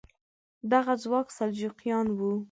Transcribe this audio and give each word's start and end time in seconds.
دغه 0.71 0.93
ځواک 1.03 1.27
سلجوقیان 1.37 2.07
وو. 2.17 2.31